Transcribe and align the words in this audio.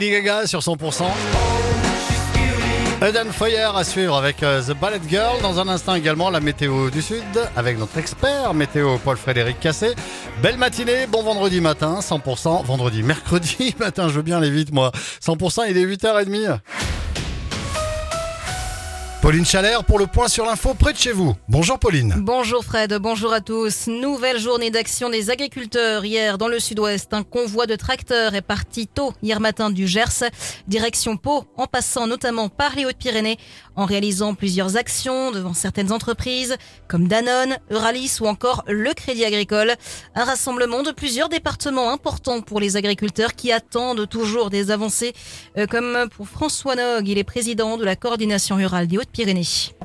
Lady 0.00 0.46
sur 0.46 0.60
100%. 0.60 1.02
Eden 3.02 3.32
Foyer 3.32 3.66
à 3.74 3.82
suivre 3.82 4.14
avec 4.16 4.44
euh, 4.44 4.62
The 4.62 4.78
Ballet 4.78 5.00
Girl. 5.08 5.42
Dans 5.42 5.58
un 5.58 5.66
instant 5.66 5.96
également, 5.96 6.30
la 6.30 6.38
météo 6.38 6.88
du 6.88 7.02
Sud 7.02 7.24
avec 7.56 7.76
notre 7.80 7.98
expert 7.98 8.54
météo 8.54 8.98
Paul-Frédéric 8.98 9.58
Cassé. 9.58 9.96
Belle 10.40 10.56
matinée, 10.56 11.08
bon 11.08 11.24
vendredi 11.24 11.60
matin, 11.60 11.98
100%. 12.00 12.64
Vendredi, 12.64 13.02
mercredi 13.04 13.74
matin, 13.80 14.08
je 14.08 14.14
veux 14.14 14.22
bien 14.22 14.36
aller 14.36 14.52
vite 14.52 14.72
moi. 14.72 14.92
100%, 15.20 15.64
il 15.68 15.76
est 15.76 15.84
8h30. 15.84 16.60
Pauline 19.28 19.44
Chalère 19.44 19.84
pour 19.84 19.98
le 19.98 20.06
point 20.06 20.26
sur 20.26 20.46
l'info 20.46 20.72
près 20.72 20.94
de 20.94 20.96
chez 20.96 21.12
vous. 21.12 21.34
Bonjour 21.50 21.78
Pauline. 21.78 22.14
Bonjour 22.16 22.64
Fred, 22.64 22.94
bonjour 22.94 23.30
à 23.34 23.42
tous. 23.42 23.86
Nouvelle 23.86 24.38
journée 24.38 24.70
d'action 24.70 25.10
des 25.10 25.28
agriculteurs 25.28 26.02
hier 26.02 26.38
dans 26.38 26.48
le 26.48 26.58
sud-ouest. 26.58 27.12
Un 27.12 27.24
convoi 27.24 27.66
de 27.66 27.76
tracteurs 27.76 28.34
est 28.34 28.40
parti 28.40 28.86
tôt 28.86 29.12
hier 29.22 29.38
matin 29.38 29.68
du 29.68 29.86
Gers, 29.86 30.24
direction 30.66 31.18
Pau, 31.18 31.44
en 31.58 31.66
passant 31.66 32.06
notamment 32.06 32.48
par 32.48 32.74
les 32.74 32.86
Hautes-Pyrénées, 32.86 33.36
en 33.76 33.84
réalisant 33.84 34.32
plusieurs 34.32 34.78
actions 34.78 35.30
devant 35.30 35.52
certaines 35.52 35.92
entreprises 35.92 36.56
comme 36.88 37.06
Danone, 37.06 37.58
Euralis 37.70 38.20
ou 38.22 38.28
encore 38.28 38.64
le 38.66 38.94
Crédit 38.94 39.26
Agricole. 39.26 39.74
Un 40.14 40.24
rassemblement 40.24 40.82
de 40.82 40.90
plusieurs 40.90 41.28
départements 41.28 41.92
importants 41.92 42.40
pour 42.40 42.60
les 42.60 42.78
agriculteurs 42.78 43.34
qui 43.34 43.52
attendent 43.52 44.08
toujours 44.08 44.48
des 44.48 44.70
avancées, 44.70 45.12
euh, 45.58 45.66
comme 45.66 46.08
pour 46.16 46.28
François 46.28 46.76
Nog, 46.76 47.06
il 47.06 47.18
est 47.18 47.24
président 47.24 47.76
de 47.76 47.84
la 47.84 47.94
coordination 47.94 48.56
rurale 48.56 48.86
des 48.86 48.96
Hautes-Pyrénées. 48.96 49.17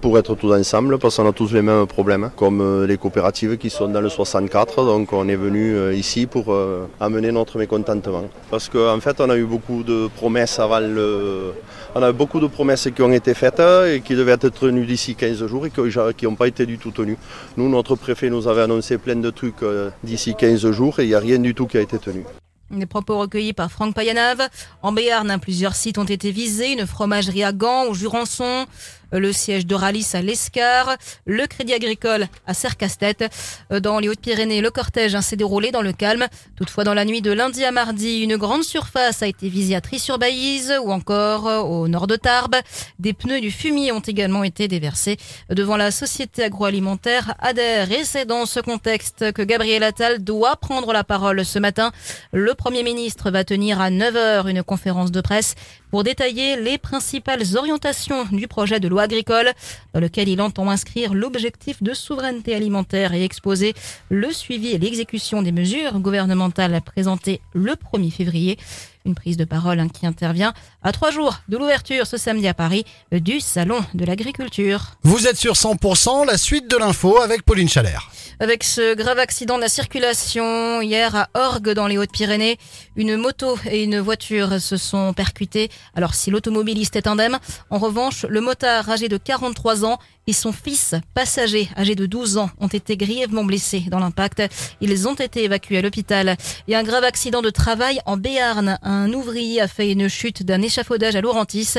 Pour 0.00 0.18
être 0.18 0.36
tous 0.36 0.52
ensemble, 0.52 0.98
parce 0.98 1.16
qu'on 1.16 1.28
a 1.28 1.32
tous 1.32 1.52
les 1.52 1.62
mêmes 1.62 1.86
problèmes, 1.86 2.30
comme 2.36 2.60
euh, 2.60 2.86
les 2.86 2.96
coopératives 2.96 3.56
qui 3.56 3.70
sont 3.70 3.88
dans 3.88 4.00
le 4.00 4.08
64. 4.08 4.84
Donc 4.84 5.12
on 5.12 5.26
est 5.28 5.34
venu 5.34 5.74
euh, 5.74 5.94
ici 5.94 6.26
pour 6.26 6.52
euh, 6.52 6.86
amener 7.00 7.32
notre 7.32 7.58
mécontentement. 7.58 8.24
Parce 8.50 8.68
qu'en 8.68 9.00
fait, 9.00 9.20
on 9.20 9.28
a 9.28 9.36
eu 9.36 9.44
beaucoup 9.44 9.82
de 9.82 10.08
promesses 10.14 10.60
avant 10.60 10.78
le. 10.78 11.54
On 11.96 12.02
a 12.04 12.10
eu 12.10 12.12
beaucoup 12.12 12.38
de 12.38 12.46
promesses 12.46 12.88
qui 12.94 13.02
ont 13.02 13.10
été 13.10 13.34
faites 13.34 13.60
et 13.60 14.00
qui 14.00 14.14
devaient 14.14 14.32
être 14.32 14.50
tenues 14.50 14.86
d'ici 14.86 15.16
15 15.16 15.44
jours 15.46 15.66
et 15.66 15.70
qui 16.16 16.24
n'ont 16.26 16.36
pas 16.36 16.46
été 16.46 16.64
du 16.64 16.78
tout 16.78 16.92
tenues. 16.92 17.18
Nous, 17.56 17.68
notre 17.68 17.96
préfet 17.96 18.30
nous 18.30 18.46
avait 18.46 18.62
annoncé 18.62 18.98
plein 18.98 19.16
de 19.16 19.30
trucs 19.30 19.64
d'ici 20.04 20.36
15 20.38 20.70
jours 20.70 21.00
et 21.00 21.04
il 21.04 21.08
n'y 21.08 21.14
a 21.14 21.20
rien 21.20 21.38
du 21.38 21.52
tout 21.52 21.66
qui 21.66 21.78
a 21.78 21.80
été 21.80 21.98
tenu. 21.98 22.22
Des 22.70 22.86
propos 22.86 23.16
recueillis 23.18 23.52
par 23.52 23.70
Franck 23.70 23.94
Payanave. 23.94 24.48
En 24.82 24.90
Béarn, 24.90 25.38
plusieurs 25.40 25.76
sites 25.76 25.98
ont 25.98 26.04
été 26.04 26.32
visés. 26.32 26.72
Une 26.72 26.84
fromagerie 26.84 27.44
à 27.44 27.52
Gand, 27.52 27.84
au 27.84 27.94
Jurançon, 27.94 28.66
le 29.12 29.32
siège 29.32 29.66
d'Oralis 29.66 30.10
à 30.14 30.22
l'Escar, 30.22 30.96
le 31.24 31.46
Crédit 31.46 31.74
Agricole 31.74 32.26
à 32.46 32.54
Serre-Castet. 32.54 33.28
Dans 33.70 33.98
les 33.98 34.08
Hautes-Pyrénées, 34.08 34.60
le 34.60 34.70
cortège 34.70 35.18
s'est 35.20 35.36
déroulé 35.36 35.70
dans 35.70 35.82
le 35.82 35.92
calme. 35.92 36.26
Toutefois, 36.56 36.84
dans 36.84 36.94
la 36.94 37.04
nuit 37.04 37.22
de 37.22 37.32
lundi 37.32 37.64
à 37.64 37.72
mardi, 37.72 38.20
une 38.22 38.36
grande 38.36 38.62
surface 38.62 39.22
a 39.22 39.26
été 39.26 39.48
visée 39.48 39.74
à 39.74 39.80
Tri-sur-Baïse 39.80 40.74
ou 40.82 40.92
encore 40.92 41.44
au 41.68 41.88
nord 41.88 42.06
de 42.06 42.16
Tarbes. 42.16 42.56
Des 42.98 43.12
pneus 43.12 43.40
du 43.40 43.50
fumier 43.50 43.92
ont 43.92 44.00
également 44.00 44.44
été 44.44 44.68
déversés 44.68 45.16
devant 45.50 45.76
la 45.76 45.90
société 45.90 46.42
agroalimentaire 46.42 47.34
ADER. 47.38 47.86
Et 47.90 48.04
c'est 48.04 48.26
dans 48.26 48.46
ce 48.46 48.60
contexte 48.60 49.32
que 49.32 49.42
Gabriel 49.42 49.82
Attal 49.82 50.22
doit 50.22 50.56
prendre 50.56 50.92
la 50.92 51.04
parole 51.04 51.44
ce 51.44 51.58
matin. 51.58 51.92
Le 52.32 52.54
Premier 52.54 52.82
ministre 52.82 53.30
va 53.30 53.44
tenir 53.44 53.80
à 53.80 53.90
9h 53.90 54.48
une 54.48 54.62
conférence 54.62 55.12
de 55.12 55.20
presse 55.20 55.54
pour 55.96 56.04
détailler 56.04 56.56
les 56.56 56.76
principales 56.76 57.56
orientations 57.56 58.26
du 58.30 58.46
projet 58.48 58.80
de 58.80 58.86
loi 58.86 59.04
agricole 59.04 59.50
dans 59.94 60.00
lequel 60.00 60.28
il 60.28 60.42
entend 60.42 60.68
inscrire 60.68 61.14
l'objectif 61.14 61.82
de 61.82 61.94
souveraineté 61.94 62.54
alimentaire 62.54 63.14
et 63.14 63.24
exposer 63.24 63.72
le 64.10 64.30
suivi 64.30 64.72
et 64.72 64.78
l'exécution 64.78 65.40
des 65.40 65.52
mesures 65.52 65.98
gouvernementales 66.00 66.78
présentées 66.82 67.40
le 67.54 67.72
1er 67.72 68.10
février. 68.10 68.58
Une 69.06 69.14
prise 69.14 69.36
de 69.36 69.44
parole 69.44 69.78
hein, 69.78 69.88
qui 69.88 70.04
intervient 70.04 70.52
à 70.82 70.90
trois 70.90 71.12
jours 71.12 71.38
de 71.48 71.56
l'ouverture 71.56 72.08
ce 72.08 72.16
samedi 72.16 72.48
à 72.48 72.54
Paris 72.54 72.84
du 73.12 73.38
Salon 73.38 73.78
de 73.94 74.04
l'agriculture. 74.04 74.96
Vous 75.04 75.28
êtes 75.28 75.36
sur 75.36 75.52
100%, 75.52 76.26
la 76.26 76.36
suite 76.36 76.68
de 76.68 76.76
l'info 76.76 77.20
avec 77.20 77.44
Pauline 77.44 77.68
Chalère. 77.68 78.10
Avec 78.40 78.64
ce 78.64 78.94
grave 78.96 79.20
accident 79.20 79.58
de 79.58 79.62
la 79.62 79.68
circulation 79.68 80.82
hier 80.82 81.14
à 81.14 81.28
Orgue 81.34 81.70
dans 81.70 81.86
les 81.86 81.98
Hautes-Pyrénées, 81.98 82.58
une 82.96 83.16
moto 83.16 83.56
et 83.70 83.84
une 83.84 84.00
voiture 84.00 84.60
se 84.60 84.76
sont 84.76 85.14
percutées. 85.14 85.70
Alors 85.94 86.14
si 86.14 86.32
l'automobiliste 86.32 86.96
est 86.96 87.06
indemne, 87.06 87.38
en 87.70 87.78
revanche, 87.78 88.26
le 88.28 88.40
motard 88.40 88.90
âgé 88.90 89.08
de 89.08 89.18
43 89.18 89.84
ans 89.84 89.98
et 90.26 90.32
son 90.32 90.52
fils, 90.52 90.94
passager 91.14 91.68
âgé 91.76 91.94
de 91.94 92.04
12 92.06 92.36
ans, 92.38 92.50
ont 92.58 92.66
été 92.66 92.96
grièvement 92.96 93.44
blessés 93.44 93.84
dans 93.88 94.00
l'impact. 94.00 94.42
Ils 94.80 95.06
ont 95.06 95.14
été 95.14 95.44
évacués 95.44 95.78
à 95.78 95.82
l'hôpital. 95.82 96.36
Et 96.66 96.74
un 96.74 96.82
grave 96.82 97.04
accident 97.04 97.42
de 97.42 97.50
travail 97.50 98.00
en 98.06 98.16
Béarn. 98.16 98.78
Un 98.82 99.12
ouvrier 99.12 99.60
a 99.60 99.68
fait 99.68 99.92
une 99.92 100.08
chute 100.08 100.42
d'un 100.42 100.62
échafaudage 100.62 101.14
à 101.14 101.20
Laurentis. 101.20 101.74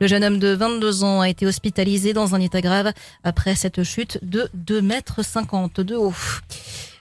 Le 0.00 0.06
jeune 0.06 0.24
homme 0.24 0.38
de 0.38 0.48
22 0.48 1.04
ans 1.04 1.20
a 1.22 1.28
été 1.30 1.46
hospitalisé 1.46 2.12
dans 2.12 2.34
un 2.34 2.40
état 2.40 2.60
grave 2.60 2.92
après 3.24 3.54
cette 3.54 3.82
chute 3.82 4.18
de 4.22 4.50
2 4.52 4.82
mètres 4.82 5.24
50 5.24 5.80
de 5.80 5.96
haut. 5.96 6.14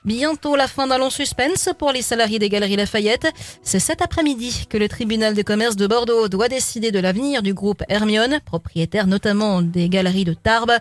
Bientôt 0.05 0.55
la 0.55 0.67
fin 0.67 0.85
d'un 0.85 0.99
long 0.99 1.09
suspense 1.09 1.69
pour 1.79 1.91
les 1.91 2.03
salariés 2.03 2.37
des 2.37 2.47
Galeries 2.47 2.75
Lafayette. 2.75 3.27
C'est 3.63 3.79
cet 3.79 4.03
après-midi 4.03 4.67
que 4.69 4.77
le 4.77 4.87
tribunal 4.87 5.33
de 5.33 5.41
commerce 5.41 5.75
de 5.75 5.87
Bordeaux 5.87 6.27
doit 6.27 6.47
décider 6.47 6.91
de 6.91 6.99
l'avenir 6.99 7.41
du 7.41 7.55
groupe 7.55 7.81
Hermione, 7.89 8.39
propriétaire 8.45 9.07
notamment 9.07 9.63
des 9.63 9.89
Galeries 9.89 10.23
de 10.23 10.35
Tarbes. 10.35 10.77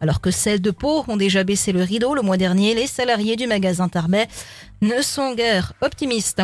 Alors 0.00 0.20
que 0.20 0.30
celles 0.30 0.60
de 0.60 0.70
Pau 0.70 1.04
ont 1.08 1.16
déjà 1.16 1.42
baissé 1.42 1.72
le 1.72 1.82
rideau 1.82 2.14
le 2.14 2.22
mois 2.22 2.36
dernier, 2.36 2.74
les 2.74 2.86
salariés 2.86 3.36
du 3.36 3.46
magasin 3.46 3.88
Tarbet 3.88 4.28
ne 4.82 5.00
sont 5.00 5.34
guère 5.34 5.72
optimistes. 5.80 6.42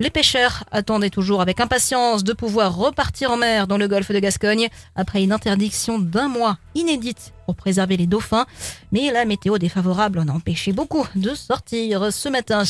Les 0.00 0.10
pêcheurs 0.10 0.64
attendaient 0.70 1.10
toujours 1.10 1.40
avec 1.40 1.60
impatience 1.60 2.24
de 2.24 2.32
pouvoir 2.32 2.76
repartir 2.76 3.30
en 3.30 3.38
mer 3.38 3.66
dans 3.66 3.78
le 3.78 3.88
golfe 3.88 4.12
de 4.12 4.18
Gascogne 4.18 4.68
après 4.94 5.22
une 5.22 5.32
interdiction 5.32 5.98
d'un 5.98 6.28
mois 6.28 6.58
inédite 6.74 7.32
pour 7.46 7.56
préserver 7.56 7.96
les 7.96 8.06
dauphins. 8.06 8.46
Mais 8.92 9.10
la 9.10 9.24
météo 9.24 9.58
défavorable 9.58 10.18
en 10.18 10.28
a 10.28 10.32
empêché 10.32 10.72
beaucoup 10.72 11.06
de 11.16 11.34
sortir 11.34 12.12
ce 12.12 12.28
matin. 12.28 12.62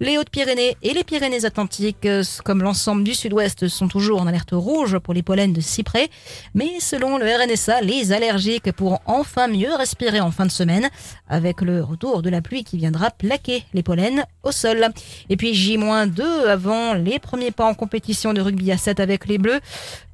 Les 0.00 0.18
Hautes-Pyrénées 0.18 0.76
et 0.82 0.92
les 0.92 1.02
Pyrénées-Atlantiques, 1.02 2.06
comme 2.44 2.62
l'ensemble 2.62 3.04
du 3.04 3.14
sud-ouest, 3.14 3.68
sont 3.68 3.88
toujours 3.88 4.20
en 4.20 4.26
alerte 4.26 4.52
rouge 4.52 4.98
pour 4.98 5.14
les 5.14 5.22
pollens 5.22 5.52
de 5.52 5.60
cyprès. 5.60 6.08
Mais 6.54 6.78
selon 6.78 7.18
le 7.18 7.26
RNSA, 7.26 7.80
les 7.80 8.12
allergiques 8.12 8.70
pourront 8.72 9.00
enfin 9.06 9.48
mieux 9.48 9.61
respirer 9.68 10.20
en 10.20 10.30
fin 10.30 10.46
de 10.46 10.50
semaine 10.50 10.88
avec 11.28 11.60
le 11.60 11.82
retour 11.82 12.22
de 12.22 12.30
la 12.30 12.42
pluie 12.42 12.64
qui 12.64 12.78
viendra 12.78 13.10
plaquer 13.10 13.64
les 13.74 13.82
pollens 13.82 14.24
au 14.42 14.52
sol. 14.52 14.88
Et 15.28 15.36
puis 15.36 15.54
J-2 15.54 16.22
avant 16.46 16.94
les 16.94 17.18
premiers 17.18 17.50
pas 17.50 17.66
en 17.66 17.74
compétition 17.74 18.32
de 18.32 18.40
rugby 18.40 18.72
à 18.72 18.76
7 18.76 19.00
avec 19.00 19.26
les 19.26 19.38
Bleus. 19.38 19.60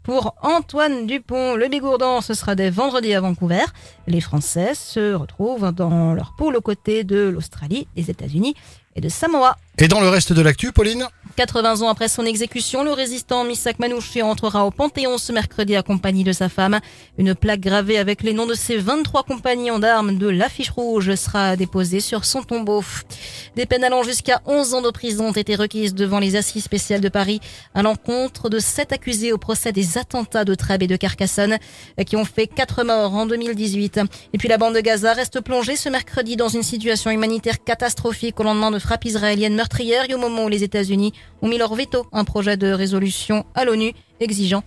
Pour 0.02 0.34
Antoine 0.40 1.06
Dupont, 1.06 1.54
le 1.54 1.68
Bigourdan, 1.68 2.22
ce 2.22 2.32
sera 2.32 2.54
dès 2.54 2.70
vendredi 2.70 3.12
à 3.12 3.20
Vancouver. 3.20 3.64
Les 4.06 4.22
Français 4.22 4.74
se 4.74 5.12
retrouvent 5.12 5.70
dans 5.70 6.14
leur 6.14 6.34
poule 6.34 6.56
aux 6.56 6.62
côtés 6.62 7.04
de 7.04 7.28
l'Australie, 7.28 7.86
des 7.94 8.10
États-Unis 8.10 8.54
et 8.98 9.00
de 9.00 9.08
Samoa. 9.08 9.56
Et 9.80 9.86
dans 9.86 10.00
le 10.00 10.08
reste 10.08 10.32
de 10.32 10.42
l'actu, 10.42 10.72
Pauline 10.72 11.06
80 11.36 11.82
ans 11.82 11.88
après 11.88 12.08
son 12.08 12.26
exécution, 12.26 12.82
le 12.82 12.90
résistant 12.90 13.44
Misak 13.44 13.78
Manouchi 13.78 14.22
entrera 14.22 14.66
au 14.66 14.72
Panthéon 14.72 15.18
ce 15.18 15.30
mercredi 15.30 15.76
accompagné 15.76 16.24
de 16.24 16.32
sa 16.32 16.48
femme. 16.48 16.80
Une 17.16 17.36
plaque 17.36 17.60
gravée 17.60 17.96
avec 17.96 18.24
les 18.24 18.32
noms 18.32 18.46
de 18.46 18.54
ses 18.54 18.76
23 18.76 19.22
compagnons 19.22 19.78
d'armes 19.78 20.18
de 20.18 20.26
l'affiche 20.26 20.70
rouge 20.70 21.14
sera 21.14 21.54
déposée 21.54 22.00
sur 22.00 22.24
son 22.24 22.42
tombeau. 22.42 22.82
Des 23.54 23.66
peines 23.66 23.84
allant 23.84 24.02
jusqu'à 24.02 24.42
11 24.46 24.74
ans 24.74 24.82
de 24.82 24.90
prison 24.90 25.28
ont 25.28 25.32
été 25.32 25.54
requises 25.54 25.94
devant 25.94 26.18
les 26.18 26.34
assises 26.34 26.64
spéciales 26.64 27.00
de 27.00 27.08
Paris 27.08 27.38
à 27.72 27.82
l'encontre 27.82 28.48
de 28.48 28.58
sept 28.58 28.92
accusés 28.92 29.32
au 29.32 29.38
procès 29.38 29.70
des 29.70 29.96
attentats 29.96 30.44
de 30.44 30.56
Trèbes 30.56 30.82
et 30.82 30.88
de 30.88 30.96
Carcassonne 30.96 31.58
qui 32.04 32.16
ont 32.16 32.24
fait 32.24 32.48
quatre 32.48 32.82
morts 32.82 33.14
en 33.14 33.26
2018. 33.26 34.00
Et 34.32 34.38
puis 34.38 34.48
la 34.48 34.58
bande 34.58 34.74
de 34.74 34.80
Gaza 34.80 35.12
reste 35.12 35.40
plongée 35.40 35.76
ce 35.76 35.88
mercredi 35.88 36.34
dans 36.34 36.48
une 36.48 36.64
situation 36.64 37.12
humanitaire 37.12 37.62
catastrophique 37.62 38.40
au 38.40 38.42
lendemain 38.42 38.72
de 38.72 38.80
frappes 38.88 39.04
israéliennes 39.04 39.54
meurtrières 39.54 40.08
et 40.08 40.14
au 40.14 40.18
moment 40.18 40.46
où 40.46 40.48
les 40.48 40.64
États-Unis 40.64 41.12
ont 41.42 41.48
mis 41.48 41.58
leur 41.58 41.74
veto 41.74 42.06
un 42.10 42.24
projet 42.24 42.56
de 42.56 42.72
résolution 42.72 43.44
à 43.54 43.66
l'ONU 43.66 43.92
exigeant 44.18 44.64